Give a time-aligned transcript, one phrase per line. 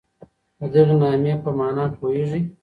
[0.59, 2.41] د دغي نامې په مانا پوهېږئ؟